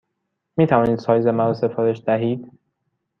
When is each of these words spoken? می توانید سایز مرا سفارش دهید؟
می 0.57 0.67
توانید 0.67 0.99
سایز 0.99 1.27
مرا 1.27 1.53
سفارش 1.53 1.99
دهید؟ 2.05 2.51